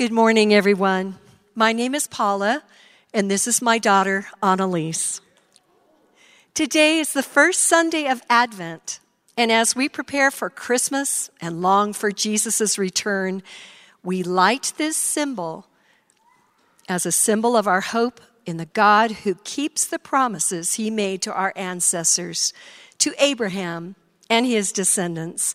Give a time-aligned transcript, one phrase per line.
[0.00, 1.18] Good morning, everyone.
[1.54, 2.62] My name is Paula,
[3.12, 5.20] and this is my daughter, Annalise.
[6.54, 8.98] Today is the first Sunday of Advent,
[9.36, 13.42] and as we prepare for Christmas and long for Jesus' return,
[14.02, 15.66] we light this symbol
[16.88, 21.20] as a symbol of our hope in the God who keeps the promises he made
[21.20, 22.54] to our ancestors,
[22.96, 23.96] to Abraham
[24.30, 25.54] and his descendants.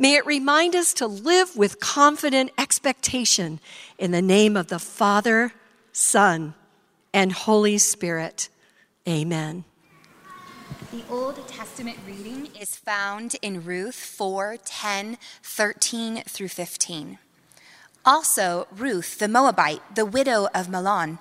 [0.00, 3.60] May it remind us to live with confident expectation
[3.98, 5.52] in the name of the Father,
[5.92, 6.54] Son,
[7.12, 8.48] and Holy Spirit.
[9.06, 9.64] Amen.
[10.90, 17.18] The Old Testament reading is found in Ruth 4 10, 13 through 15.
[18.02, 21.18] Also, Ruth, the Moabite, the widow of Mahlon,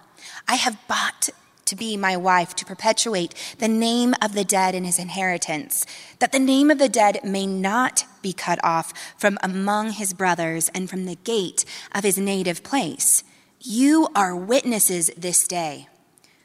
[0.48, 1.28] I have bought
[1.70, 5.86] to be my wife to perpetuate the name of the dead in his inheritance,
[6.20, 10.70] that the name of the dead may not be cut off from among his brothers
[10.76, 13.23] and from the gate of his native place.
[13.62, 15.88] You are witnesses this day.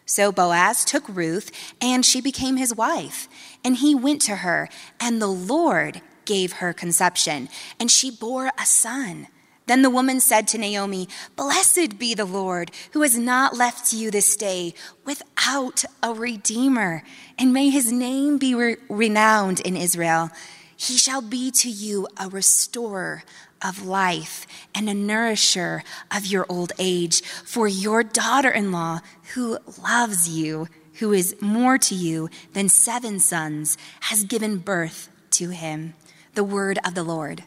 [0.07, 3.29] So Boaz took Ruth, and she became his wife.
[3.65, 4.69] And he went to her,
[5.01, 7.49] and the Lord gave her conception,
[7.81, 9.29] and she bore a son.
[9.67, 14.11] Then the woman said to Naomi, Blessed be the Lord, who has not left you
[14.11, 17.03] this day without a redeemer,
[17.39, 20.31] and may his name be re- renowned in Israel.
[20.77, 23.23] He shall be to you a restorer
[23.63, 27.23] of life and a nourisher of your old age.
[27.23, 29.01] For your daughter in law,
[29.33, 35.49] who loves you, who is more to you than seven sons, has given birth to
[35.49, 35.95] him.
[36.35, 37.45] The word of the Lord.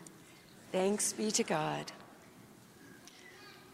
[0.71, 1.91] Thanks be to God.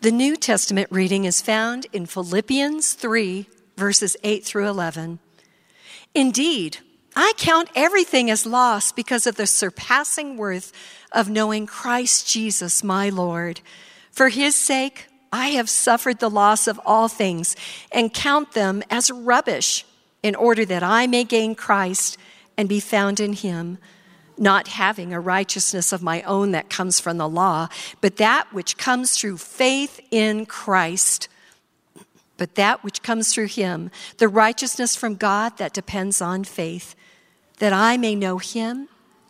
[0.04, 5.20] The New Testament reading is found in Philippians 3, verses 8 through 11.
[6.14, 6.80] Indeed,
[7.16, 10.74] I count everything as loss because of the surpassing worth
[11.14, 13.62] of knowing Christ Jesus, my Lord.
[14.12, 17.56] For his sake, I have suffered the loss of all things
[17.90, 19.86] and count them as rubbish
[20.22, 22.18] in order that I may gain Christ
[22.58, 23.78] and be found in him
[24.44, 27.68] not having a righteousness of my own that comes from the law,
[28.02, 31.28] but that which comes through faith in Christ.
[32.38, 36.96] But that which comes through him, the righteousness from God that depends on faith,
[37.60, 38.90] that I may know him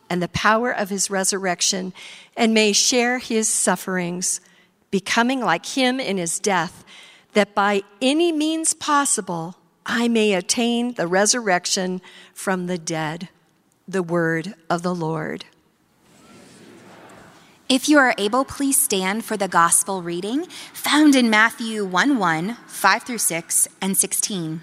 [0.09, 1.93] and the power of his resurrection
[2.35, 4.41] and may share his sufferings,
[4.89, 6.83] becoming like him in his death,
[7.33, 12.01] that by any means possible I may attain the resurrection
[12.33, 13.29] from the dead
[13.87, 15.45] the word of the Lord.
[17.69, 22.57] If you are able, please stand for the gospel reading found in Matthew 1 1,
[22.67, 24.61] 5 through 6, and 16.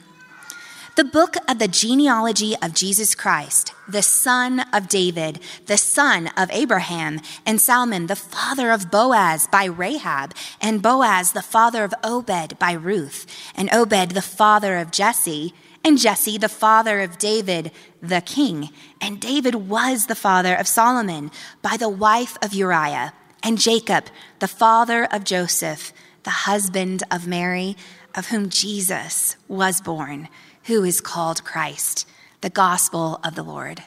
[0.97, 6.51] The book of the genealogy of Jesus Christ, the son of David, the son of
[6.51, 12.59] Abraham, and Salmon, the father of Boaz by Rahab, and Boaz, the father of Obed
[12.59, 15.55] by Ruth, and Obed, the father of Jesse
[15.85, 18.71] and Jesse, the father of David, the king.
[19.01, 21.31] And David was the father of Solomon
[21.63, 24.07] by the wife of Uriah, and Jacob,
[24.39, 25.93] the father of Joseph,
[26.25, 27.77] the husband of Mary,
[28.15, 30.29] of whom Jesus was born,
[30.65, 32.07] who is called Christ,
[32.43, 33.83] the gospel of the Lord.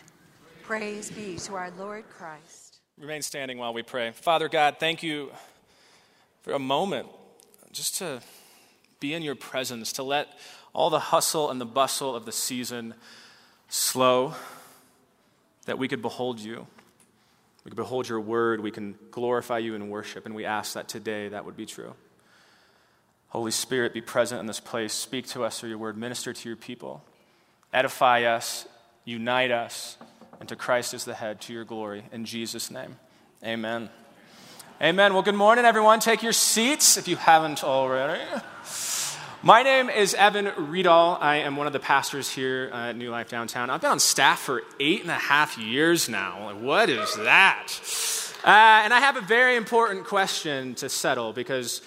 [0.63, 2.79] Praise be to our Lord Christ.
[2.97, 4.11] Remain standing while we pray.
[4.11, 5.31] Father God, thank you
[6.41, 7.07] for a moment
[7.71, 8.21] just to
[8.99, 10.27] be in your presence, to let
[10.73, 12.95] all the hustle and the bustle of the season
[13.69, 14.33] slow,
[15.65, 16.67] that we could behold you.
[17.63, 18.59] We could behold your word.
[18.59, 20.25] We can glorify you in worship.
[20.25, 21.93] And we ask that today that would be true.
[23.29, 24.93] Holy Spirit, be present in this place.
[24.93, 25.97] Speak to us through your word.
[25.97, 27.03] Minister to your people.
[27.73, 28.67] Edify us,
[29.05, 29.97] unite us,
[30.39, 32.03] and to Christ as the head, to your glory.
[32.11, 32.97] In Jesus' name,
[33.43, 33.89] amen.
[34.81, 35.13] Amen.
[35.13, 35.99] Well, good morning, everyone.
[35.99, 38.21] Take your seats if you haven't already.
[39.45, 41.17] My name is Evan Riedel.
[41.19, 43.69] I am one of the pastors here at New Life Downtown.
[43.69, 46.55] I've been on staff for eight and a half years now.
[46.61, 47.67] What is that?
[48.45, 48.47] Uh,
[48.85, 51.81] and I have a very important question to settle because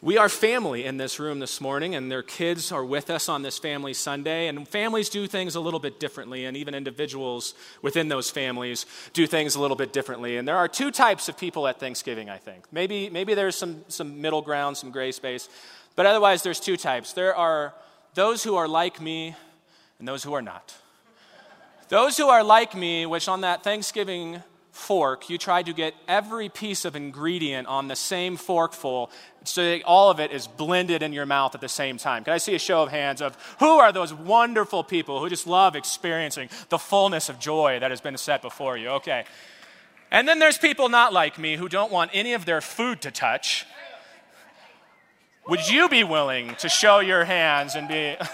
[0.00, 3.42] we are family in this room this morning, and their kids are with us on
[3.42, 4.48] this Family Sunday.
[4.48, 9.26] And families do things a little bit differently, and even individuals within those families do
[9.26, 10.38] things a little bit differently.
[10.38, 12.64] And there are two types of people at Thanksgiving, I think.
[12.72, 15.50] Maybe, maybe there's some, some middle ground, some gray space.
[15.94, 17.74] But otherwise, there's two types there are
[18.14, 19.34] those who are like me
[19.98, 20.74] and those who are not.
[21.88, 26.48] Those who are like me, which on that Thanksgiving fork, you try to get every
[26.48, 29.10] piece of ingredient on the same forkful
[29.44, 32.24] so that all of it is blended in your mouth at the same time.
[32.24, 35.46] Can I see a show of hands of who are those wonderful people who just
[35.46, 38.88] love experiencing the fullness of joy that has been set before you?
[38.88, 39.24] Okay.
[40.10, 43.10] And then there's people not like me who don't want any of their food to
[43.10, 43.66] touch
[45.48, 48.16] Would you be willing to show your hands and be.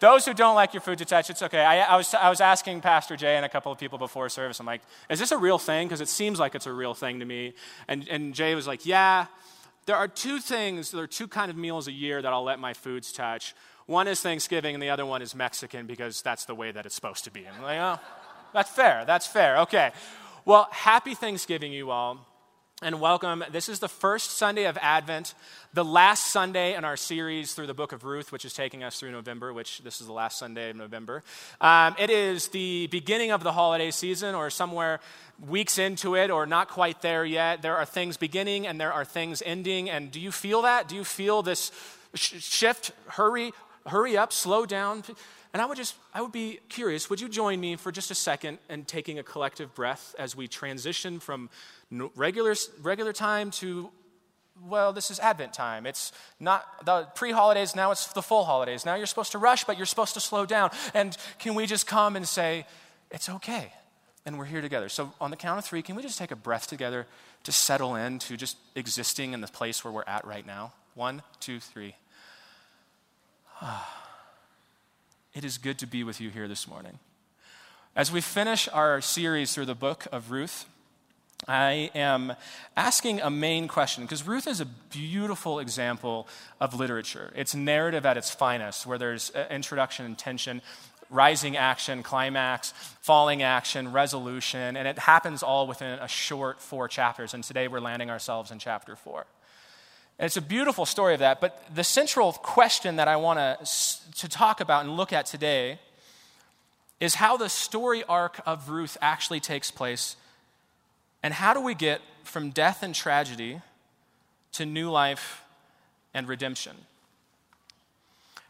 [0.00, 1.64] Those who don't like your food to touch, it's okay.
[1.64, 4.60] I, I, was, I was asking Pastor Jay and a couple of people before service,
[4.60, 5.88] I'm like, is this a real thing?
[5.88, 7.54] Because it seems like it's a real thing to me.
[7.88, 9.26] And, and Jay was like, yeah.
[9.86, 12.60] There are two things, there are two kind of meals a year that I'll let
[12.60, 13.56] my foods touch.
[13.86, 16.94] One is Thanksgiving, and the other one is Mexican because that's the way that it's
[16.94, 17.44] supposed to be.
[17.48, 17.98] I'm like, oh,
[18.52, 19.04] that's fair.
[19.06, 19.58] That's fair.
[19.60, 19.90] Okay.
[20.44, 22.27] Well, happy Thanksgiving, you all
[22.80, 23.42] and welcome.
[23.50, 25.34] This is the first Sunday of Advent,
[25.74, 29.00] the last Sunday in our series through the book of Ruth, which is taking us
[29.00, 31.24] through November, which this is the last Sunday of November.
[31.60, 35.00] Um, it is the beginning of the holiday season, or somewhere
[35.44, 37.62] weeks into it, or not quite there yet.
[37.62, 39.90] There are things beginning and there are things ending.
[39.90, 40.88] And do you feel that?
[40.88, 41.72] Do you feel this
[42.14, 42.92] sh- shift?
[43.08, 43.52] Hurry,
[43.86, 45.02] hurry up, slow down.
[45.52, 48.14] And I would just, I would be curious, would you join me for just a
[48.14, 51.48] second and taking a collective breath as we transition from
[51.90, 53.90] regular, regular time to,
[54.66, 55.86] well, this is Advent time.
[55.86, 58.84] It's not the pre holidays, now it's the full holidays.
[58.84, 60.70] Now you're supposed to rush, but you're supposed to slow down.
[60.94, 62.66] And can we just come and say,
[63.10, 63.72] it's okay?
[64.26, 64.88] And we're here together.
[64.88, 67.06] So, on the count of three, can we just take a breath together
[67.44, 70.72] to settle into just existing in the place where we're at right now?
[70.94, 71.94] One, two, three.
[75.34, 76.98] It is good to be with you here this morning.
[77.94, 80.66] As we finish our series through the book of Ruth,
[81.46, 82.34] I am
[82.76, 86.26] asking a main question because Ruth is a beautiful example
[86.60, 87.32] of literature.
[87.36, 90.60] It's narrative at its finest, where there's uh, introduction and tension,
[91.10, 97.34] rising action, climax, falling action, resolution, and it happens all within a short four chapters.
[97.34, 99.26] And today we're landing ourselves in chapter four.
[100.18, 101.40] And it's a beautiful story of that.
[101.40, 105.78] But the central question that I want to, to talk about and look at today
[106.98, 110.16] is how the story arc of Ruth actually takes place
[111.22, 113.60] and how do we get from death and tragedy
[114.52, 115.42] to new life
[116.14, 116.76] and redemption?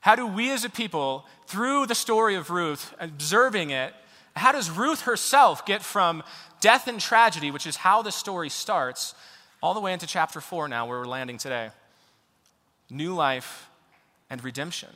[0.00, 3.92] How do we as a people, through the story of Ruth, observing it,
[4.36, 6.22] how does Ruth herself get from
[6.60, 9.14] death and tragedy, which is how the story starts,
[9.62, 11.70] all the way into chapter 4 now, where we're landing today?
[12.88, 13.68] New life
[14.30, 14.90] and redemption.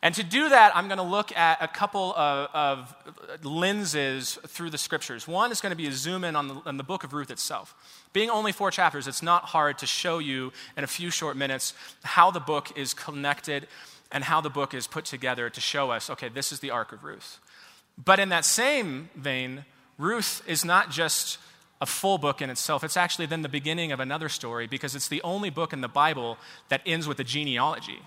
[0.00, 4.70] And to do that, I'm going to look at a couple of, of, lenses through
[4.70, 5.26] the scriptures.
[5.26, 7.32] One is going to be a zoom in on the, on the, book of Ruth
[7.32, 7.74] itself.
[8.12, 11.74] Being only four chapters, it's not hard to show you in a few short minutes
[12.04, 13.66] how the book is connected
[14.12, 16.92] and how the book is put together to show us, okay, this is the arc
[16.92, 17.40] of Ruth.
[18.02, 19.64] But in that same vein,
[19.98, 21.38] Ruth is not just
[21.80, 22.84] a full book in itself.
[22.84, 25.88] It's actually then the beginning of another story because it's the only book in the
[25.88, 28.00] Bible that ends with a genealogy.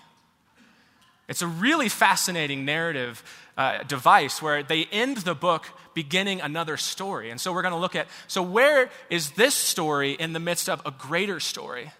[1.28, 3.22] It's a really fascinating narrative
[3.56, 7.30] uh, device where they end the book beginning another story.
[7.30, 10.68] And so we're going to look at so, where is this story in the midst
[10.68, 11.90] of a greater story?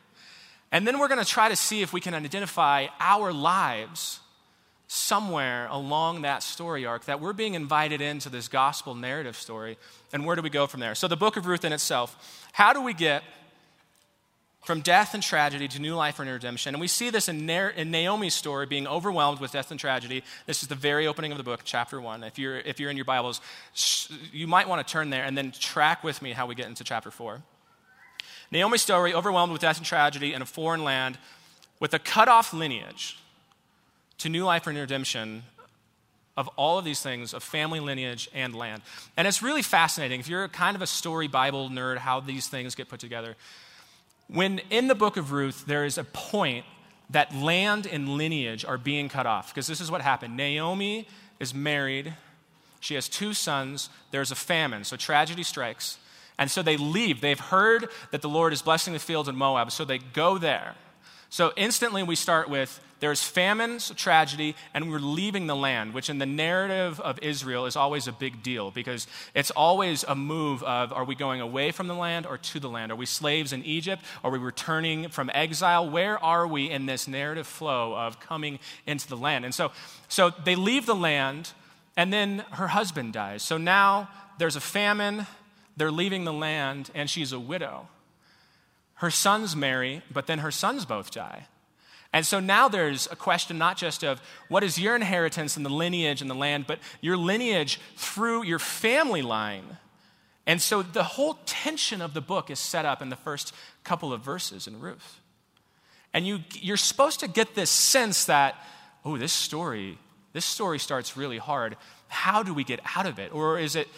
[0.71, 4.21] And then we're going to try to see if we can identify our lives
[4.89, 9.79] somewhere along that story arc that we're being invited into this gospel narrative story.
[10.13, 10.95] And where do we go from there?
[10.95, 13.23] So, the book of Ruth in itself, how do we get
[14.63, 16.75] from death and tragedy to new life and redemption.
[16.75, 20.23] And we see this in, Na- in, Naomi's story being overwhelmed with death and tragedy.
[20.47, 22.23] This is the very opening of the book, chapter one.
[22.23, 23.41] If you're, if you're in your Bibles,
[24.33, 26.85] you might want to turn there and then track with me how we get into
[26.85, 27.43] chapter four.
[28.53, 31.19] Naomi's story, overwhelmed with death and tragedy in a foreign land,
[31.81, 33.19] with a cut off lineage
[34.19, 35.43] to new life and redemption
[36.37, 38.83] of all of these things of family lineage and land.
[39.17, 40.21] And it's really fascinating.
[40.21, 43.35] If you're kind of a story Bible nerd, how these things get put together.
[44.29, 46.65] When in the book of Ruth, there is a point
[47.11, 50.37] that land and lineage are being cut off, because this is what happened.
[50.37, 51.07] Naomi
[51.39, 52.15] is married,
[52.81, 55.99] she has two sons, there's a famine, so tragedy strikes.
[56.39, 57.21] And so they leave.
[57.21, 60.75] They've heard that the Lord is blessing the fields in Moab, so they go there.
[61.33, 66.11] So instantly we start with there's famine, so tragedy, and we're leaving the land, which
[66.11, 70.63] in the narrative of Israel is always a big deal because it's always a move
[70.63, 72.93] of are we going away from the land or to the land?
[72.93, 74.05] Are we slaves in Egypt?
[74.23, 75.89] Are we returning from exile?
[75.89, 79.47] Where are we in this narrative flow of coming into the land?
[79.47, 79.73] And so,
[80.09, 81.53] so they leave the land,
[81.97, 83.43] and then her husband dies.
[83.43, 85.27] So now there's a famine,
[85.79, 87.89] they're leaving the land, and she's a widow.
[89.03, 91.49] Her sons marry, but then her sons both die.
[92.13, 95.71] And so now there's a question not just of what is your inheritance in the
[95.71, 99.79] lineage and the land, but your lineage through your family line.
[100.47, 104.13] And so the whole tension of the book is set up in the first couple
[104.13, 105.19] of verses in Ruth.
[106.15, 108.55] And you, you're supposed to get this sense that,
[109.05, 109.99] oh, this story,
[110.33, 111.77] this story starts really hard.
[112.07, 113.35] How do we get out of it?
[113.35, 113.89] Or is it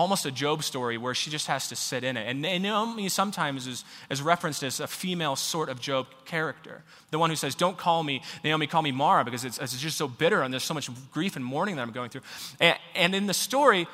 [0.00, 2.26] almost a Job story where she just has to sit in it.
[2.26, 6.82] And Naomi sometimes is, is referenced as a female sort of Job character.
[7.10, 9.98] The one who says, Don't call me Naomi, call me Mara, because it's, it's just
[9.98, 12.22] so bitter and there's so much grief and mourning that I'm going through.
[12.60, 13.86] And, and in the story,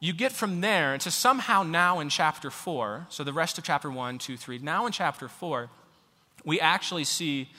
[0.00, 3.90] you get from there to somehow now in chapter 4, so the rest of chapter
[3.90, 5.68] 1, 2, 3, now in chapter 4,
[6.42, 7.50] we actually see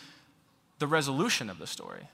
[0.79, 2.07] the resolution of the story.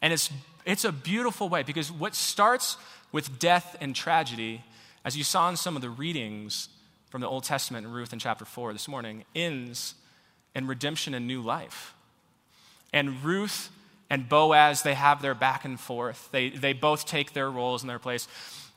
[0.00, 0.30] And it's,
[0.64, 2.76] it's a beautiful way because what starts
[3.16, 4.62] with death and tragedy,
[5.02, 6.68] as you saw in some of the readings
[7.08, 9.94] from the Old Testament in Ruth in chapter 4 this morning, ends
[10.54, 11.94] in redemption and new life.
[12.92, 13.70] And Ruth
[14.10, 16.28] and Boaz, they have their back and forth.
[16.30, 18.28] They, they both take their roles in their place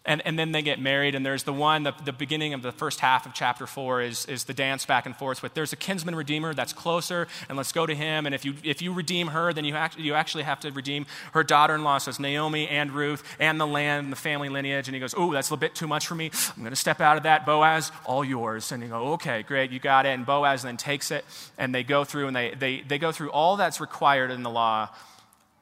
[0.06, 2.72] and, and then they get married and there's the one the, the beginning of the
[2.72, 5.75] first half of chapter four is, is the dance back and forth with there's a
[5.75, 9.27] kinsman redeemer that's closer and let's go to him and if you if you redeem
[9.27, 11.98] her then you, act, you actually have to redeem her daughter-in-law.
[11.98, 15.13] So it's naomi and ruth and the land and the family lineage and he goes
[15.18, 16.32] oh that's a bit too much for me.
[16.56, 17.46] I'm going to step out of that.
[17.46, 18.72] Boaz all yours.
[18.72, 20.10] And you go okay great you got it.
[20.10, 21.25] And boaz then takes it
[21.58, 24.50] and they go through and they, they, they go through all that's required in the
[24.50, 24.89] law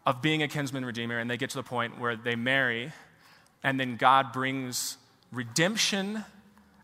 [0.05, 2.93] of being a kinsman redeemer and they get to the point where they marry
[3.67, 4.97] and then God brings
[5.29, 6.23] redemption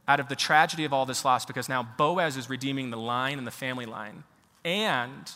[0.05, 3.37] out of the tragedy of all this loss because now Boaz is redeeming the line
[3.37, 4.25] and the family line
[4.65, 5.31] and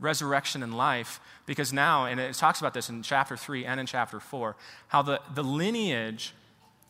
[0.00, 3.86] resurrection and life because now, and it talks about this in chapter 3 and in
[3.86, 4.56] chapter 4,
[4.88, 6.34] how the, the lineage,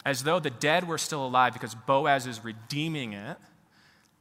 [0.07, 3.37] as though the dead were still alive because Boaz is redeeming it,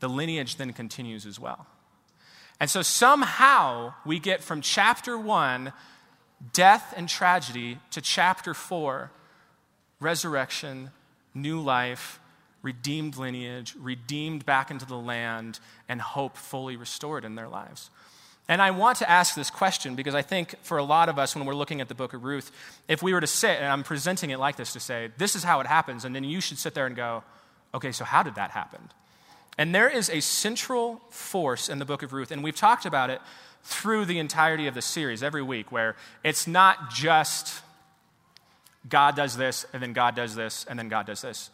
[0.02, 1.66] the lineage then continues as well.
[2.60, 5.72] And so somehow we get from chapter 1,
[6.52, 9.12] death and tragedy, to chapter 4,
[10.00, 10.92] resurrection,
[11.34, 12.20] new life,
[12.62, 17.90] redeemed lineage, redeemed back into the land, and hope fully restored in their lives.
[18.48, 21.36] And I want to ask this question because I think for a lot of us,
[21.36, 22.52] when we're looking at the book of Ruth,
[22.88, 25.44] if we were to sit, and I'm presenting it like this to say, this is
[25.44, 27.24] how it happens, and then you should sit there and go,
[27.76, 28.90] okay, so how did that happen?
[29.58, 33.12] And there is a central force in the book of Ruth, and we've talked about
[33.12, 33.22] it
[33.64, 37.62] through the entirety of the series every week, where it's not just
[38.88, 41.50] God does this, and then God does this, and then God does this.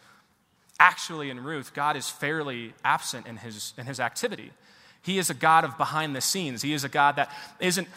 [0.80, 4.52] Actually, in Ruth, God is fairly absent in his, in his activity.
[5.02, 6.62] He is a God of behind the scenes.
[6.62, 7.88] He is a God that isn't,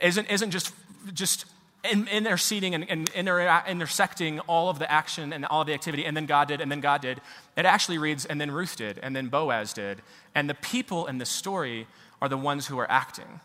[0.00, 0.74] isn't, isn't just,
[1.14, 1.46] just
[1.84, 6.16] interceding and, and inter- intersecting all of the action and all of the activity, and
[6.16, 7.20] then God did, and then God did.
[7.56, 10.02] It actually reads, and then Ruth did, and then Boaz did.
[10.34, 11.86] And the people in the story
[12.20, 13.40] are the ones who are acting.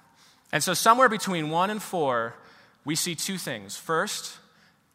[0.51, 2.35] And so, somewhere between one and four,
[2.85, 3.75] we see two things.
[3.75, 4.37] First,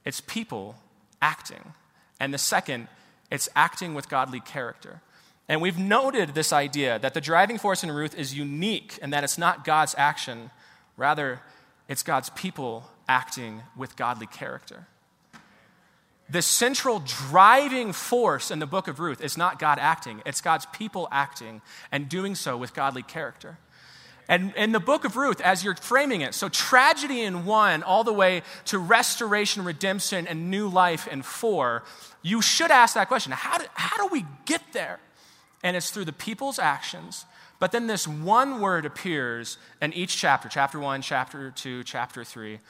[0.05, 0.76] it's people
[1.21, 1.75] acting.
[2.21, 2.88] And the second,
[3.31, 5.00] it's acting with godly character.
[5.49, 9.25] And we've noted this idea that the driving force in Ruth is unique and that
[9.25, 10.50] it's not God's action,
[10.97, 11.40] rather,
[11.88, 14.87] it's God's people acting with godly character.
[16.31, 20.67] The central driving force in the book of Ruth is not God acting, it's God's
[20.67, 23.57] people acting and doing so with godly character.
[24.28, 28.04] And in the book of Ruth, as you're framing it, so tragedy in one, all
[28.04, 31.82] the way to restoration, redemption, and new life in four,
[32.20, 35.00] you should ask that question how do, how do we get there?
[35.62, 37.25] And it's through the people's actions.
[37.58, 42.61] But then this one word appears in each chapter chapter one, chapter two, chapter three.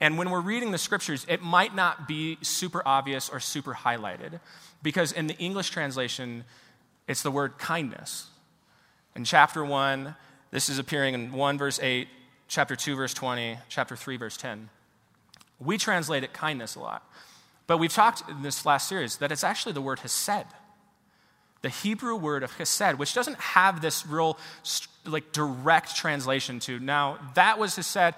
[0.00, 4.40] And when we're reading the scriptures, it might not be super obvious or super highlighted
[4.82, 6.44] because in the English translation,
[7.08, 8.26] it's the word kindness.
[9.16, 10.14] In chapter one,
[10.50, 12.08] this is appearing in 1 verse 8,
[12.48, 14.68] chapter 2 verse 20, chapter 3 verse 10.
[15.58, 17.02] We translate it kindness a lot.
[17.66, 20.46] But we've talked in this last series that it's actually the word hesed.
[21.62, 24.38] The Hebrew word of hesed, which doesn't have this real
[25.04, 28.14] like direct translation to now that was hesed.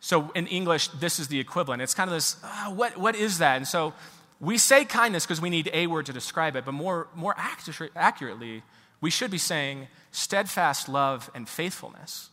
[0.00, 1.80] So in English, this is the equivalent.
[1.80, 3.56] It's kind of this, uh, what, what is that?
[3.56, 3.94] And so
[4.40, 7.36] we say kindness because we need a word to describe it, but more, more
[7.94, 8.64] accurately,
[9.02, 12.30] we should be saying steadfast love and faithfulness.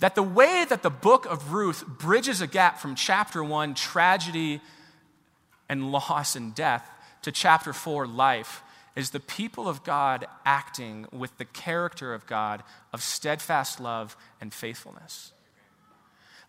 [0.00, 4.60] That the way that the book of Ruth bridges a gap from chapter one, tragedy
[5.68, 6.90] and loss and death,
[7.22, 8.64] to chapter four, life,
[8.96, 14.52] is the people of God acting with the character of God of steadfast love and
[14.52, 15.32] faithfulness.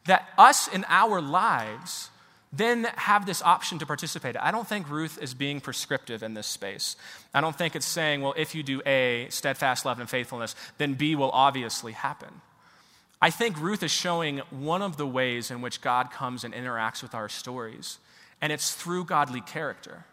[0.05, 2.10] That us in our lives
[2.55, 4.38] then have this option to participate.
[4.38, 6.95] I don't think Ruth is being prescriptive in this space.
[7.33, 10.93] I don't think it's saying, well, if you do A, steadfast love and faithfulness, then
[10.93, 12.41] B will obviously happen.
[13.19, 17.01] I think Ruth is showing one of the ways in which God comes and interacts
[17.01, 17.98] with our stories,
[18.39, 20.05] and it's through godly character.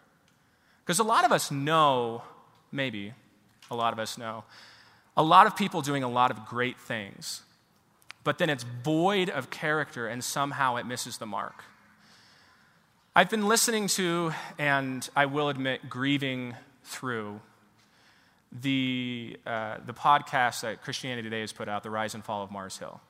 [0.83, 2.23] Because a lot of us know,
[2.71, 3.13] maybe
[3.69, 4.45] a lot of us know,
[5.15, 7.43] a lot of people doing a lot of great things,
[8.23, 11.65] but then it's void of character and somehow it misses the mark.
[13.13, 17.41] I've been listening to, and I will admit, grieving through
[18.53, 22.51] the, uh, the podcast that Christianity Today has put out, The Rise and Fall of
[22.51, 23.01] Mars Hill.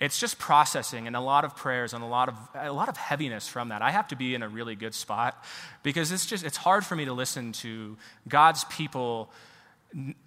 [0.00, 2.96] It's just processing and a lot of prayers and a lot of, a lot of
[2.96, 3.82] heaviness from that.
[3.82, 5.44] I have to be in a really good spot
[5.82, 9.30] because it's just, it's hard for me to listen to God's people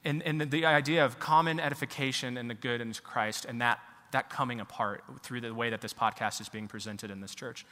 [0.05, 3.79] and, and the idea of common edification and the good in Christ and that,
[4.11, 7.65] that coming apart through the way that this podcast is being presented in this church.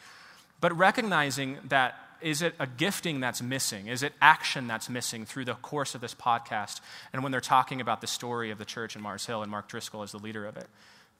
[0.62, 3.88] But recognizing that is it a gifting that's missing?
[3.88, 6.80] Is it action that's missing through the course of this podcast?
[7.12, 9.68] And when they're talking about the story of the church in Mars Hill and Mark
[9.68, 10.68] Driscoll as the leader of it.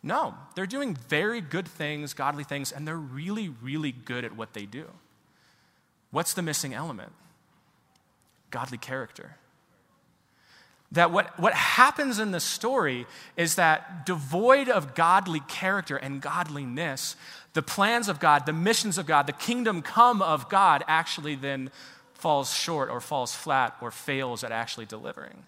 [0.04, 4.54] No, they're doing very good things, godly things, and they're really, really good at what
[4.54, 4.86] they do.
[6.12, 7.12] What's the missing element?
[8.50, 9.38] Godly character.
[10.94, 13.06] That what, what happens in the story
[13.38, 17.16] is that devoid of godly character and godliness,
[17.54, 21.72] the plans of God, the missions of God, the kingdom come of God actually then
[22.14, 25.44] falls short or falls flat or fails at actually delivering.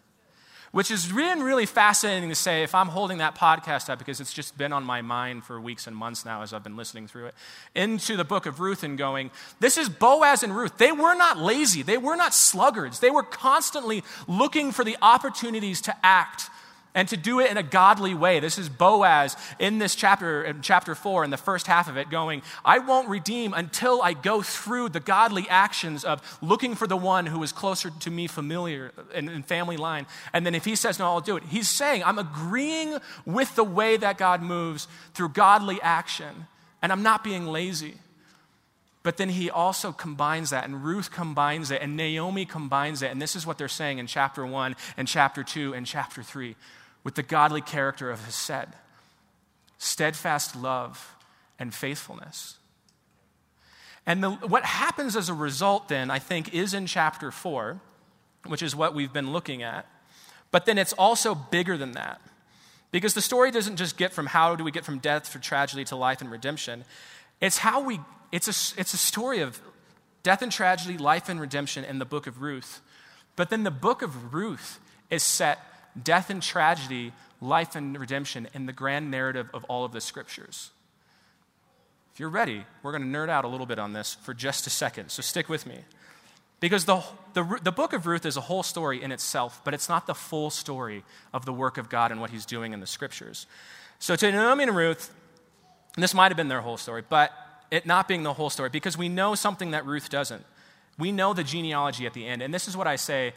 [0.73, 4.33] Which is really, really fascinating to say if I'm holding that podcast up because it's
[4.33, 7.27] just been on my mind for weeks and months now as I've been listening through
[7.27, 7.35] it,
[7.75, 10.79] into the book of Ruth and going, this is Boaz and Ruth.
[10.79, 12.99] They were not lazy, they were not sluggards.
[12.99, 16.49] They were constantly looking for the opportunities to act
[16.95, 18.39] and to do it in a godly way.
[18.39, 22.09] This is Boaz in this chapter, in chapter four, in the first half of it,
[22.09, 26.97] going, I won't redeem until I go through the godly actions of looking for the
[26.97, 30.05] one who is closer to me, familiar in, in family line.
[30.33, 33.63] And then if he says, No, I'll do it, he's saying, I'm agreeing with the
[33.63, 36.47] way that God moves through godly action,
[36.81, 37.95] and I'm not being lazy.
[39.01, 43.11] But then he also combines that, and Ruth combines it, and Naomi combines it.
[43.11, 46.55] And this is what they're saying in chapter one, and chapter two, and chapter three
[47.03, 48.73] with the godly character of Hesed,
[49.77, 51.15] steadfast love
[51.59, 52.57] and faithfulness.
[54.05, 57.79] And the, what happens as a result, then, I think, is in chapter 4,
[58.47, 59.85] which is what we've been looking at.
[60.51, 62.21] But then it's also bigger than that.
[62.91, 65.83] Because the story doesn't just get from how do we get from death for tragedy
[65.85, 66.83] to life and redemption.
[67.41, 67.99] It's how we,
[68.31, 69.59] it's a, it's a story of
[70.21, 72.81] death and tragedy, life and redemption in the book of Ruth.
[73.35, 75.59] But then the book of Ruth is set
[76.01, 80.71] death and tragedy, life and redemption in the grand narrative of all of the scriptures.
[82.13, 84.67] If you're ready, we're going to nerd out a little bit on this for just
[84.67, 85.79] a second, so stick with me.
[86.59, 87.03] Because the,
[87.33, 90.15] the, the book of Ruth is a whole story in itself, but it's not the
[90.15, 91.03] full story
[91.33, 93.47] of the work of God and what he's doing in the scriptures.
[93.99, 95.13] So to Naomi and Ruth,
[95.95, 97.31] and this might have been their whole story, but
[97.69, 100.45] it not being the whole story, because we know something that Ruth doesn't.
[100.97, 102.41] We know the genealogy at the end.
[102.41, 103.33] And this is what I say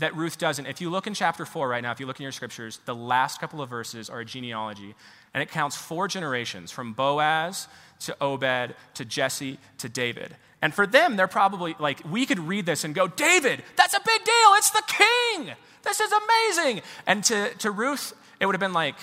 [0.00, 0.66] that Ruth doesn't.
[0.66, 2.94] If you look in chapter 4 right now, if you look in your scriptures, the
[2.94, 4.94] last couple of verses are a genealogy,
[5.32, 7.68] and it counts four generations from Boaz
[8.00, 10.34] to Obed to Jesse to David.
[10.62, 14.00] And for them, they're probably like, we could read this and go, David, that's a
[14.04, 14.54] big deal.
[14.54, 15.52] It's the king.
[15.82, 16.82] This is amazing.
[17.06, 18.96] And to, to Ruth, it would have been like,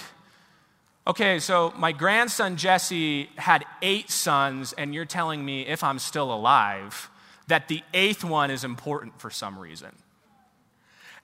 [1.06, 6.34] okay, so my grandson Jesse had eight sons, and you're telling me if I'm still
[6.34, 7.10] alive,
[7.48, 9.96] that the eighth one is important for some reason.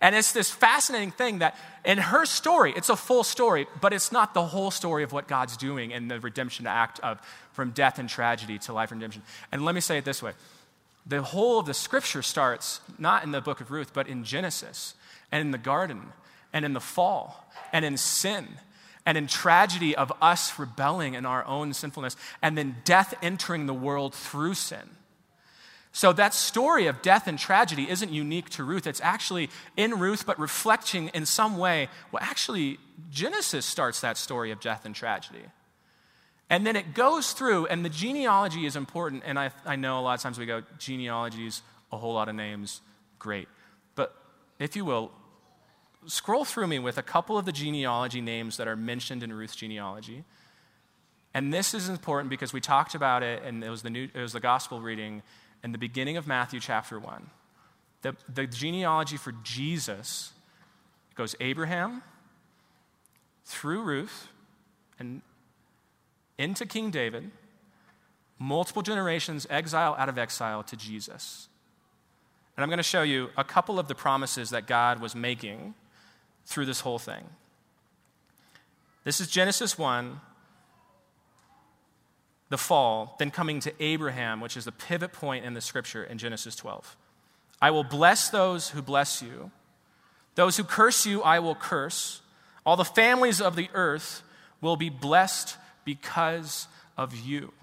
[0.03, 4.11] And it's this fascinating thing that in her story, it's a full story, but it's
[4.11, 7.21] not the whole story of what God's doing in the redemption act of
[7.53, 9.23] from death and tragedy to life and redemption.
[9.49, 10.33] And let me say it this way
[11.05, 14.93] the whole of the scripture starts not in the book of Ruth, but in Genesis
[15.31, 16.01] and in the garden
[16.51, 18.47] and in the fall and in sin
[19.05, 23.73] and in tragedy of us rebelling in our own sinfulness and then death entering the
[23.73, 24.89] world through sin.
[25.95, 28.87] So that story of death and tragedy isn't unique to Ruth.
[28.87, 31.87] It's actually in Ruth, but reflecting in some way.
[32.11, 32.79] Well, actually,
[33.11, 35.45] Genesis starts that story of death and tragedy.
[36.49, 39.21] And then it goes through, and the genealogy is important.
[39.23, 42.33] And I, I know a lot of times we go, genealogies, a whole lot of
[42.33, 42.81] names,
[43.19, 43.47] great.
[43.93, 44.15] But
[44.57, 45.11] if you will,
[46.07, 49.55] scroll through me with a couple of the genealogy names that are mentioned in Ruth's
[49.55, 50.23] genealogy.
[51.35, 54.19] And this is important because we talked about it, and it was the, new, it
[54.19, 55.21] was the gospel reading
[55.63, 57.29] in the beginning of Matthew chapter 1.
[58.01, 60.33] The, the genealogy for Jesus
[61.15, 62.03] goes Abraham
[63.45, 64.27] through Ruth
[64.99, 65.21] and
[66.37, 67.31] into King David,
[68.39, 71.47] multiple generations, exile out of exile to Jesus.
[72.57, 75.75] And I'm going to show you a couple of the promises that God was making
[76.45, 77.23] through this whole thing.
[79.03, 80.19] This is Genesis 1,
[82.53, 86.19] the fall, then coming to Abraham, which is the pivot point in the scripture in
[86.19, 86.95] Genesis 12.
[87.59, 89.49] I will bless those who bless you.
[90.35, 92.21] Those who curse you, I will curse.
[92.63, 94.21] All the families of the earth
[94.61, 97.53] will be blessed because of you.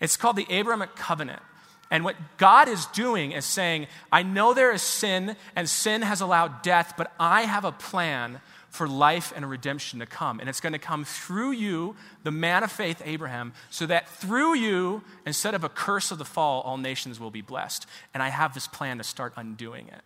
[0.00, 1.42] It's called the Abrahamic covenant,
[1.90, 6.22] And what God is doing is saying, I know there is sin, and sin has
[6.22, 8.40] allowed death, but I have a plan
[8.72, 10.40] for life and redemption to come.
[10.40, 14.54] And it's going to come through you, the man of faith, Abraham, so that through
[14.54, 17.86] you, instead of a curse of the fall, all nations will be blessed.
[18.14, 20.00] And I have this plan to start undoing it.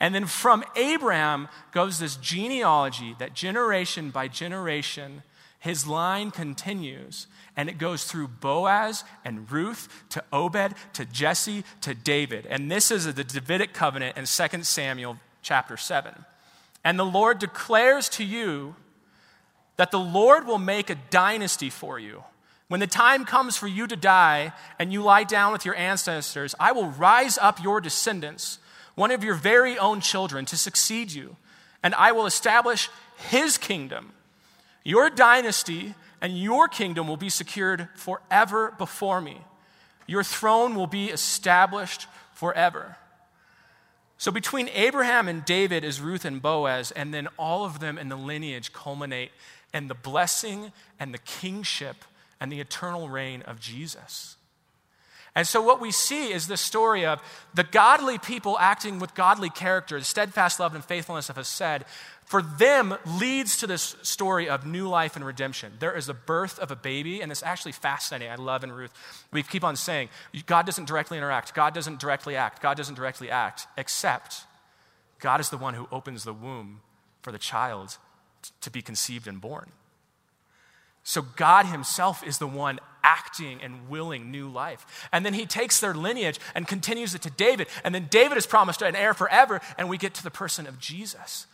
[0.00, 5.22] And then from Abraham goes this genealogy that generation by generation,
[5.60, 7.26] his line continues.
[7.54, 12.46] And it goes through Boaz and Ruth to Obed to Jesse to David.
[12.46, 16.24] And this is the Davidic covenant in 2 Samuel chapter 7.
[16.84, 18.76] And the Lord declares to you
[19.76, 22.22] that the Lord will make a dynasty for you.
[22.68, 26.54] When the time comes for you to die and you lie down with your ancestors,
[26.60, 28.58] I will rise up your descendants,
[28.94, 31.36] one of your very own children, to succeed you,
[31.82, 34.12] and I will establish his kingdom.
[34.82, 39.42] Your dynasty and your kingdom will be secured forever before me.
[40.06, 42.96] Your throne will be established forever.
[44.24, 48.08] So between Abraham and David is Ruth and Boaz, and then all of them in
[48.08, 49.32] the lineage culminate
[49.74, 52.06] in the blessing and the kingship
[52.40, 54.36] and the eternal reign of Jesus.
[55.34, 57.20] And so, what we see is the story of
[57.52, 61.84] the godly people acting with godly character, the steadfast love and faithfulness of Hesed,
[62.24, 65.74] for them leads to this story of new life and redemption.
[65.78, 68.30] There is the birth of a baby, and it's actually fascinating.
[68.30, 68.92] I love in Ruth.
[69.30, 70.08] We keep on saying,
[70.46, 74.44] God doesn't directly interact, God doesn't directly act, God doesn't directly act, except
[75.18, 76.80] God is the one who opens the womb
[77.22, 77.98] for the child
[78.60, 79.70] to be conceived and born.
[81.02, 85.08] So God Himself is the one acting and willing new life.
[85.12, 87.68] And then He takes their lineage and continues it to David.
[87.84, 90.78] And then David is promised an heir forever, and we get to the person of
[90.78, 91.46] Jesus.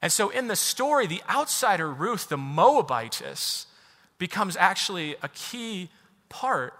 [0.00, 3.66] And so in the story, the outsider Ruth, the Moabitess,
[4.18, 5.90] becomes actually a key
[6.28, 6.74] part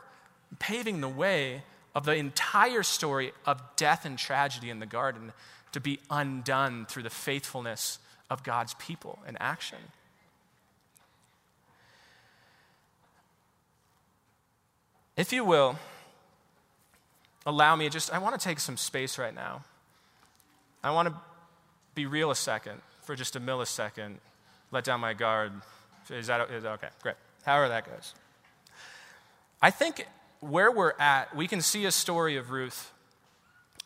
[0.58, 1.62] paving the way
[1.94, 5.32] of the entire story of death and tragedy in the garden
[5.72, 7.98] to be undone through the faithfulness
[8.30, 9.78] of God's people in action.
[15.16, 15.76] If you will,
[17.44, 19.64] allow me just, I want to take some space right now.
[20.84, 21.14] I want to
[21.96, 24.16] be real a second for just a millisecond,
[24.70, 25.50] let down my guard.
[26.10, 26.88] Is that, is that okay?
[27.02, 27.14] Great.
[27.42, 28.12] However that goes.
[29.62, 30.06] I think
[30.40, 32.92] where we're at, we can see a story of Ruth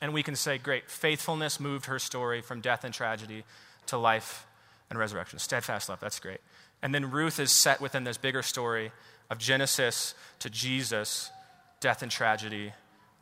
[0.00, 3.44] and we can say, great, faithfulness moved her story from death and tragedy
[3.87, 4.44] to life
[4.90, 5.38] and resurrection.
[5.38, 6.40] Steadfast love, that's great.
[6.82, 8.90] And then Ruth is set within this bigger story
[9.30, 11.30] of Genesis to Jesus,
[11.78, 12.72] death and tragedy,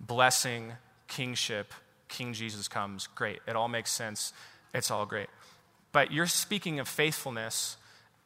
[0.01, 0.73] blessing,
[1.09, 1.75] kingship,
[2.09, 3.07] King Jesus comes.
[3.07, 3.41] Great.
[3.47, 4.33] It all makes sense.
[4.73, 5.29] It's all great.
[5.93, 7.77] But you're speaking of faithfulness,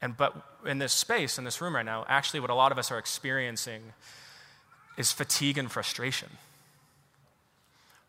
[0.03, 0.35] and but
[0.66, 2.98] in this space, in this room right now, actually what a lot of us are
[2.98, 3.92] experiencing
[4.96, 6.29] is fatigue and frustration.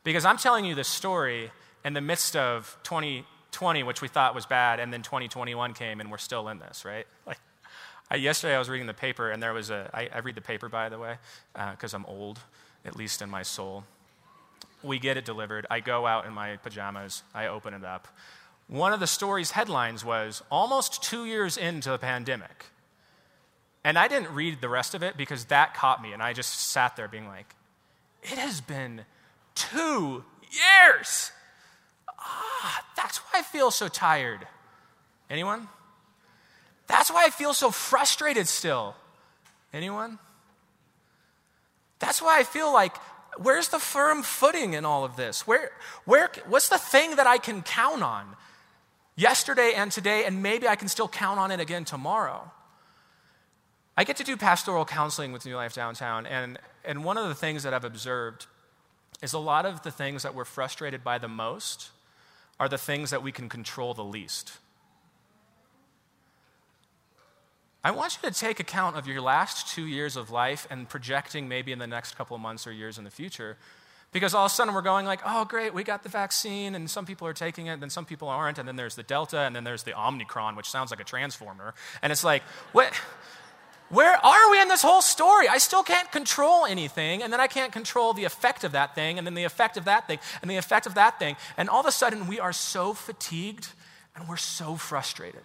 [0.03, 1.51] Because I'm telling you this story
[1.83, 6.11] in the midst of 2020, which we thought was bad, and then 2021 came, and
[6.11, 7.07] we're still in this, right?
[7.25, 7.39] Like,
[8.11, 9.89] I, yesterday I was reading the paper, and there was a.
[9.91, 11.15] I, I read the paper, by the way,
[11.71, 12.39] because uh, I'm old,
[12.85, 13.83] at least in my soul.
[14.83, 15.65] We get it delivered.
[15.71, 18.07] I go out in my pajamas, I open it up.
[18.67, 22.65] One of the story's headlines was almost two years into the pandemic.
[23.83, 26.59] And I didn't read the rest of it because that caught me, and I just
[26.59, 27.55] sat there being like,
[28.23, 29.01] it has been
[29.53, 31.31] two years.
[32.17, 34.47] Ah, that's why I feel so tired.
[35.29, 35.67] Anyone?
[36.87, 38.95] That's why I feel so frustrated still.
[39.71, 40.17] Anyone?
[41.99, 42.95] That's why I feel like
[43.37, 45.45] where's the firm footing in all of this?
[45.45, 45.71] Where,
[46.05, 48.35] where, what's the thing that I can count on?
[49.15, 52.51] Yesterday and today, and maybe I can still count on it again tomorrow.
[53.97, 57.35] I get to do pastoral counseling with New Life Downtown, and, and one of the
[57.35, 58.47] things that I've observed
[59.21, 61.91] is a lot of the things that we're frustrated by the most
[62.59, 64.57] are the things that we can control the least.
[67.83, 71.47] I want you to take account of your last two years of life and projecting
[71.47, 73.57] maybe in the next couple months or years in the future
[74.15, 76.89] because all of a sudden we're going like, oh, great, we got the vaccine, and
[76.89, 79.39] some people are taking it, and then some people aren't, and then there's the Delta,
[79.39, 81.73] and then there's the Omicron, which sounds like a transformer.
[82.01, 82.93] And it's like, what?
[83.89, 85.49] Where are we in this whole story?
[85.49, 89.17] I still can't control anything, and then I can't control the effect of that thing,
[89.17, 91.35] and then the effect of that thing, and the effect of that thing.
[91.57, 93.67] And all of a sudden, we are so fatigued
[94.15, 95.43] and we're so frustrated.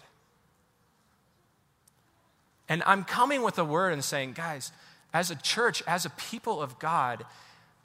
[2.69, 4.71] And I'm coming with a word and saying, guys,
[5.13, 7.25] as a church, as a people of God,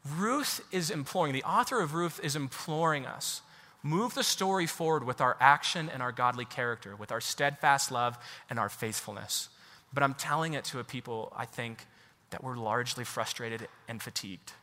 [0.06, 3.42] Ruth is imploring, the author of Ruth is imploring us
[3.86, 8.18] move the story forward with our action and our godly character, with our steadfast love
[8.50, 9.50] and our faithfulness.
[9.94, 11.86] But I'm telling it to a people, I think,
[12.32, 14.54] that we're largely frustrated and fatigued.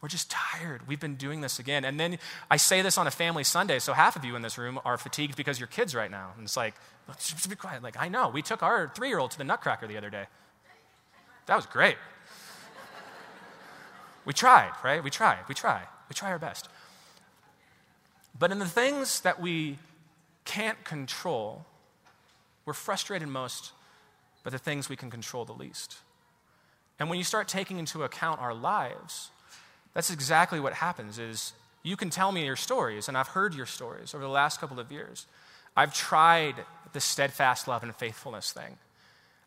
[0.00, 0.88] We're just tired.
[0.88, 1.84] We've been doing this again.
[1.84, 2.18] And then
[2.50, 4.96] I say this on a family Sunday, so half of you in this room are
[4.96, 6.32] fatigued because you're kids right now.
[6.36, 6.74] And it's like,
[7.18, 7.82] just be quiet.
[7.82, 8.30] Like, I know.
[8.30, 10.24] We took our three year old to the Nutcracker the other day.
[11.46, 11.96] That was great.
[14.24, 15.02] We tried, right?
[15.02, 15.38] We try.
[15.48, 15.82] We try.
[16.08, 16.68] We try our best.
[18.38, 19.78] But in the things that we
[20.44, 21.64] can't control,
[22.64, 23.72] we're frustrated most
[24.42, 25.96] by the things we can control the least.
[26.98, 29.30] And when you start taking into account our lives,
[29.94, 33.66] that's exactly what happens is you can tell me your stories, and I've heard your
[33.66, 35.26] stories over the last couple of years.
[35.76, 36.54] I've tried
[36.92, 38.78] the steadfast love and faithfulness thing.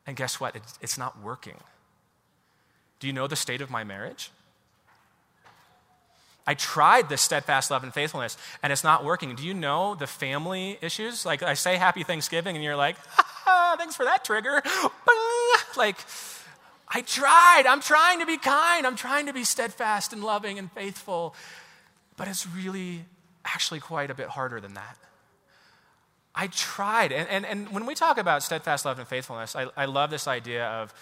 [0.05, 0.55] And guess what?
[0.55, 1.57] It's, it's not working.
[2.99, 4.31] Do you know the state of my marriage?
[6.47, 9.35] I tried this steadfast love and faithfulness, and it's not working.
[9.35, 11.25] Do you know the family issues?
[11.25, 12.95] Like, I say happy Thanksgiving, and you're like,
[13.77, 14.63] thanks for that trigger.
[15.75, 15.97] Like,
[16.87, 17.65] I tried.
[17.67, 18.87] I'm trying to be kind.
[18.87, 21.35] I'm trying to be steadfast and loving and faithful.
[22.15, 23.05] But it's really
[23.45, 24.97] actually quite a bit harder than that.
[26.33, 27.11] I tried.
[27.11, 30.27] And, and, and when we talk about steadfast love and faithfulness, I, I love this
[30.27, 30.93] idea of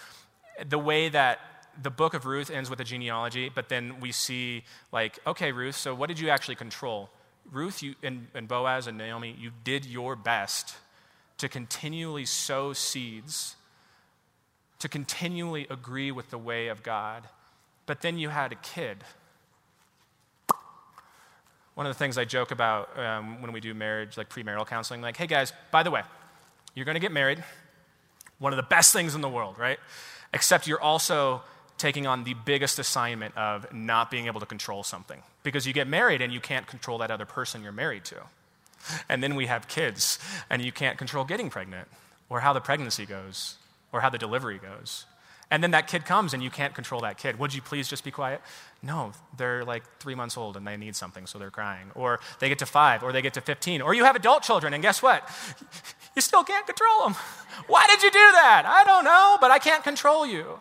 [0.68, 1.40] the way that
[1.82, 5.76] the book of Ruth ends with a genealogy, but then we see, like, okay, Ruth,
[5.76, 7.10] so what did you actually control?
[7.50, 10.76] Ruth you, and, and Boaz and Naomi, you did your best
[11.38, 13.56] to continually sow seeds
[14.78, 17.24] to continually agree with the way of God.
[17.86, 18.98] But then you had a kid.
[21.74, 25.02] One of the things I joke about um, when we do marriage, like premarital counseling,
[25.02, 26.02] like, hey guys, by the way,
[26.74, 27.42] you're going to get married.
[28.38, 29.78] One of the best things in the world, right?
[30.34, 31.42] Except you're also
[31.78, 35.22] taking on the biggest assignment of not being able to control something.
[35.42, 38.16] Because you get married and you can't control that other person you're married to.
[39.08, 41.88] And then we have kids and you can't control getting pregnant
[42.28, 43.56] or how the pregnancy goes
[43.92, 45.06] or how the delivery goes.
[45.48, 47.38] And then that kid comes and you can't control that kid.
[47.38, 48.40] Would you please just be quiet?
[48.82, 51.90] No, they're like three months old and they need something, so they're crying.
[51.94, 53.80] Or they get to five, or they get to 15.
[53.80, 55.28] Or you have adult children, and guess what?
[56.16, 57.14] You still can't control them.
[57.68, 58.64] Why did you do that?
[58.66, 60.58] I don't know, but I can't control you.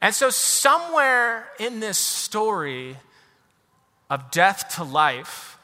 [0.00, 2.96] And so, somewhere in this story
[4.08, 5.58] of death to life,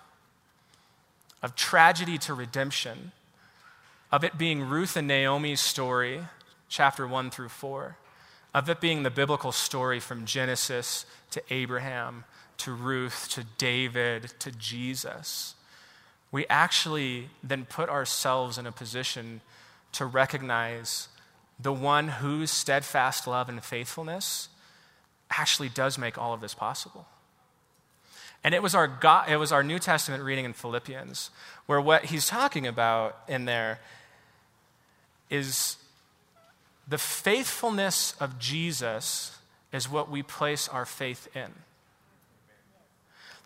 [1.43, 3.13] of tragedy to redemption,
[4.13, 6.21] of it being Ruth and Naomi's story,
[6.69, 7.97] chapter 1 through 4,
[8.55, 12.25] of it being the biblical story from Genesis to Abraham
[12.59, 15.55] to Ruth to David to Jesus,
[16.31, 19.41] we actually then put ourselves in a position
[19.93, 21.09] to recognize
[21.59, 24.49] the one whose steadfast love and faithfulness
[25.31, 27.07] actually does make all of this possible.
[28.45, 31.31] And it was our, God, it was our New Testament reading in Philippians,
[31.67, 33.81] where what he's talking about in there
[35.31, 35.77] is
[36.87, 39.37] the faithfulness of Jesus
[39.73, 41.51] is what we place our faith in.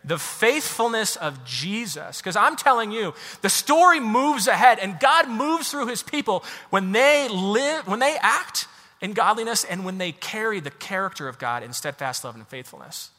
[0.04, 2.18] The faithfulness of Jesus.
[2.18, 6.92] Because I'm telling you, the story moves ahead and God moves through his people when
[6.92, 8.66] they live, when they act
[9.00, 13.10] in godliness and when they carry the character of God in steadfast love and faithfulness.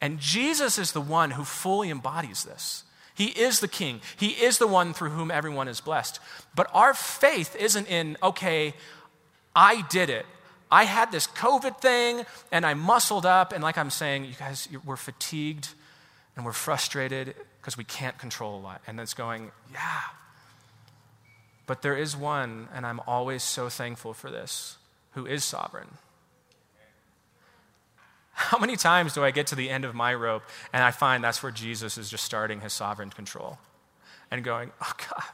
[0.00, 2.84] And Jesus is the one who fully embodies this.
[3.14, 4.00] He is the king.
[4.16, 6.20] He is the one through whom everyone is blessed.
[6.54, 8.74] But our faith isn't in, okay,
[9.56, 10.24] I did it.
[10.70, 13.52] I had this COVID thing and I muscled up.
[13.52, 15.70] And like I'm saying, you guys, we're fatigued
[16.38, 18.80] and we're frustrated because we can't control a lot.
[18.86, 20.02] And it's going, yeah.
[21.66, 24.78] But there is one, and I'm always so thankful for this,
[25.14, 25.88] who is sovereign.
[28.30, 31.24] How many times do I get to the end of my rope and I find
[31.24, 33.58] that's where Jesus is just starting his sovereign control
[34.30, 35.24] and going, oh God,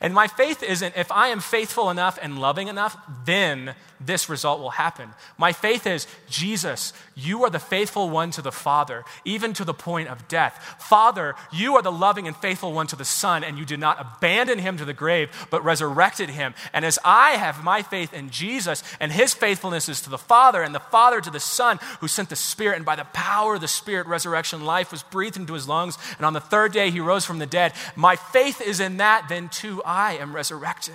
[0.00, 4.60] and my faith isn't if I am faithful enough and loving enough, then this result
[4.60, 5.10] will happen.
[5.36, 9.74] My faith is Jesus, you are the faithful one to the Father, even to the
[9.74, 10.76] point of death.
[10.78, 14.00] Father, you are the loving and faithful one to the Son, and you did not
[14.00, 16.54] abandon him to the grave, but resurrected him.
[16.72, 20.62] And as I have my faith in Jesus, and his faithfulness is to the Father,
[20.62, 23.60] and the Father to the Son, who sent the Spirit, and by the power of
[23.60, 27.00] the Spirit, resurrection life was breathed into his lungs, and on the third day he
[27.00, 27.72] rose from the dead.
[27.96, 30.94] My faith is in that, then too I am resurrected.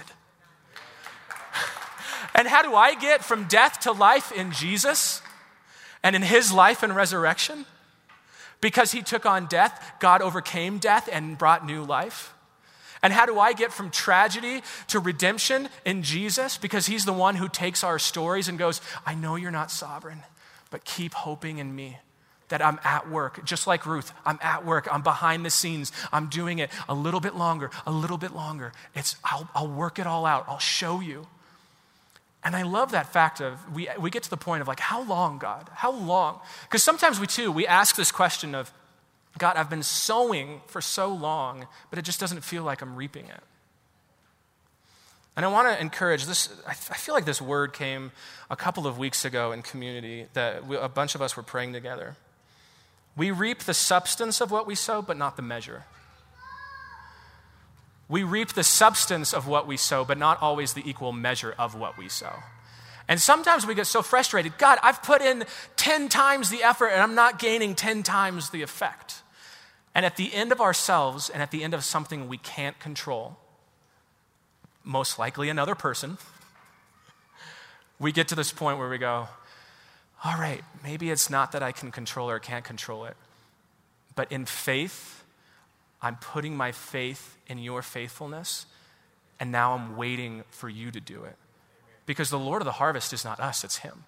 [2.33, 5.21] And how do I get from death to life in Jesus
[6.01, 7.65] and in his life and resurrection?
[8.61, 12.33] Because he took on death, God overcame death and brought new life.
[13.03, 16.57] And how do I get from tragedy to redemption in Jesus?
[16.57, 20.23] Because he's the one who takes our stories and goes, I know you're not sovereign,
[20.71, 21.97] but keep hoping in me
[22.53, 24.13] that I'm at work, just like Ruth.
[24.27, 24.87] I'm at work.
[24.91, 25.91] I'm behind the scenes.
[26.11, 28.73] I'm doing it a little bit longer, a little bit longer.
[28.93, 30.45] It's, I'll, I'll work it all out.
[30.47, 31.25] I'll show you.
[32.43, 35.01] And I love that fact of we, we get to the point of like, how
[35.01, 35.67] long, God?
[35.73, 36.41] How long?
[36.65, 38.71] Because sometimes we too, we ask this question of,
[39.39, 43.25] God, I've been sowing for so long, but it just doesn't feel like I'm reaping
[43.25, 43.41] it.
[45.35, 46.49] And I want to encourage this.
[46.67, 48.11] I feel like this word came
[48.51, 51.73] a couple of weeks ago in community that we, a bunch of us were praying
[51.73, 52.15] together.
[53.15, 55.85] We reap the substance of what we sow, but not the measure.
[58.09, 61.75] We reap the substance of what we sow, but not always the equal measure of
[61.75, 62.33] what we sow.
[63.07, 65.45] And sometimes we get so frustrated God, I've put in
[65.75, 69.21] 10 times the effort and I'm not gaining 10 times the effect.
[69.95, 73.37] And at the end of ourselves and at the end of something we can't control,
[74.83, 76.17] most likely another person,
[77.99, 79.27] we get to this point where we go,
[80.23, 83.17] all right, maybe it's not that I can control or can't control it,
[84.15, 85.23] but in faith,
[86.01, 88.65] I'm putting my faith in your faithfulness,
[89.39, 91.35] and now I'm waiting for you to do it.
[92.05, 94.05] Because the Lord of the harvest is not us, it's Him.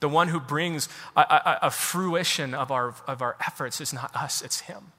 [0.00, 4.14] The one who brings a, a, a fruition of our, of our efforts is not
[4.14, 4.92] us, it's Him.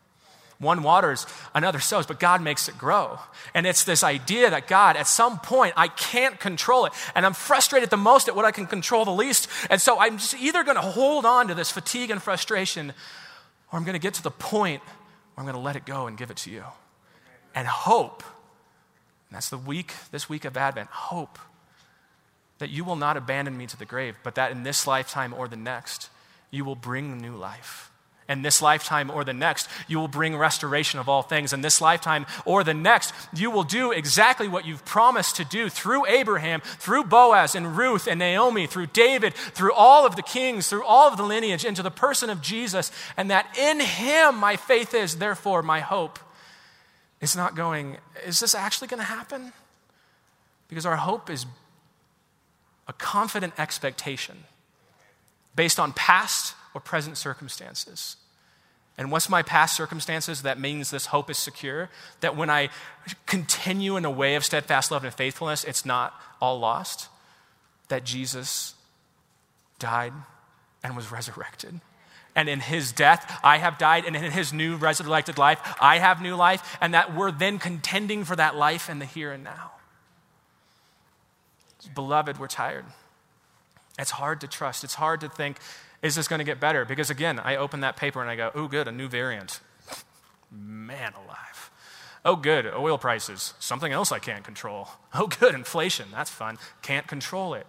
[0.59, 3.19] One waters, another sows, but God makes it grow.
[3.53, 6.93] And it's this idea that God, at some point, I can't control it.
[7.13, 9.47] And I'm frustrated the most at what I can control the least.
[9.69, 12.91] And so I'm just either going to hold on to this fatigue and frustration,
[13.71, 14.91] or I'm going to get to the point where
[15.37, 16.63] I'm going to let it go and give it to you.
[17.53, 18.23] And hope,
[19.29, 21.37] and that's the week, this week of Advent, hope
[22.57, 25.47] that you will not abandon me to the grave, but that in this lifetime or
[25.47, 26.09] the next,
[26.49, 27.91] you will bring new life
[28.29, 31.53] in this lifetime or the next, you will bring restoration of all things.
[31.53, 35.69] In this lifetime or the next, you will do exactly what you've promised to do
[35.69, 40.67] through Abraham, through Boaz and Ruth and Naomi, through David, through all of the kings,
[40.67, 44.55] through all of the lineage, into the person of Jesus, and that in him my
[44.57, 46.19] faith is, therefore my hope
[47.21, 49.53] is not going, is this actually going to happen?
[50.67, 51.45] Because our hope is
[52.87, 54.43] a confident expectation
[55.55, 58.17] based on past or present circumstances.
[58.99, 61.89] And what's my past circumstances that means this hope is secure?
[62.19, 62.69] That when I
[63.25, 67.09] continue in a way of steadfast love and faithfulness, it's not all lost.
[67.87, 68.75] That Jesus
[69.79, 70.13] died
[70.83, 71.81] and was resurrected.
[72.35, 74.05] And in his death, I have died.
[74.05, 76.77] And in his new resurrected life, I have new life.
[76.79, 79.71] And that we're then contending for that life in the here and now.
[81.95, 82.85] Beloved, we're tired.
[83.97, 84.83] It's hard to trust.
[84.83, 85.57] It's hard to think
[86.01, 86.85] is this going to get better?
[86.85, 89.59] Because again, I open that paper and I go, oh, good, a new variant.
[90.51, 91.71] Man alive.
[92.23, 93.53] Oh, good, oil prices.
[93.59, 94.89] Something else I can't control.
[95.19, 96.09] Oh, good, inflation.
[96.11, 96.59] That's fun.
[96.83, 97.65] Can't control it.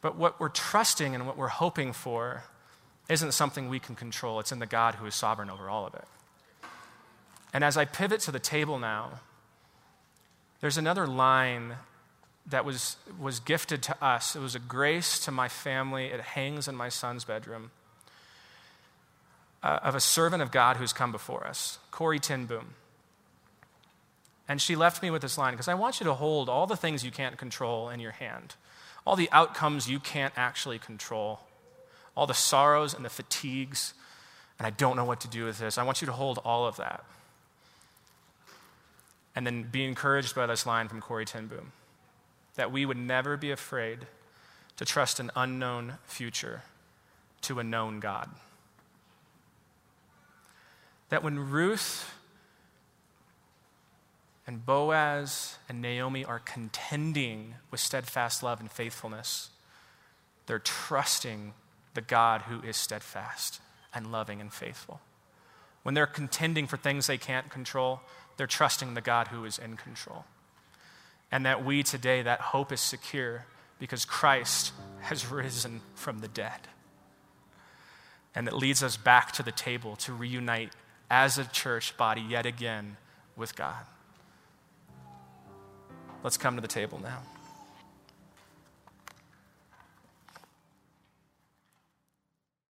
[0.00, 2.44] But what we're trusting and what we're hoping for
[3.10, 4.40] isn't something we can control.
[4.40, 6.04] It's in the God who is sovereign over all of it.
[7.52, 9.20] And as I pivot to the table now,
[10.60, 11.74] there's another line
[12.50, 14.34] that was, was gifted to us.
[14.34, 16.06] It was a grace to my family.
[16.06, 17.70] It hangs in my son's bedroom.
[19.62, 22.74] Uh, of a servant of God who's come before us, Corrie ten Boom.
[24.46, 26.76] And she left me with this line because I want you to hold all the
[26.76, 28.54] things you can't control in your hand,
[29.04, 31.40] all the outcomes you can't actually control,
[32.16, 33.94] all the sorrows and the fatigues,
[34.58, 35.76] and I don't know what to do with this.
[35.76, 37.04] I want you to hold all of that.
[39.34, 41.72] And then be encouraged by this line from Corrie ten Boom
[42.58, 44.00] that we would never be afraid
[44.76, 46.62] to trust an unknown future
[47.40, 48.28] to a known God.
[51.08, 52.12] That when Ruth
[54.44, 59.50] and Boaz and Naomi are contending with steadfast love and faithfulness,
[60.46, 61.54] they're trusting
[61.94, 63.60] the God who is steadfast
[63.94, 65.00] and loving and faithful.
[65.84, 68.00] When they're contending for things they can't control,
[68.36, 70.24] they're trusting the God who is in control
[71.30, 73.46] and that we today, that hope is secure
[73.78, 76.68] because Christ has risen from the dead.
[78.34, 80.72] And it leads us back to the table to reunite
[81.10, 82.96] as a church body yet again
[83.36, 83.84] with God.
[86.22, 87.22] Let's come to the table now.